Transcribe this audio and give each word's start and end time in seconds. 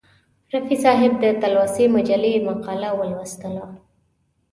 رفیع 0.53 0.77
صاحب 0.83 1.11
د 1.23 1.25
تلوسې 1.41 1.85
مجلې 1.95 2.33
مقاله 2.47 2.89
ولوستله. 2.99 3.65